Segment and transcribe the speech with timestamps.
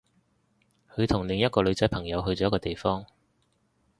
[0.95, 3.05] 佢同另一個女仔朋友去咗一個地方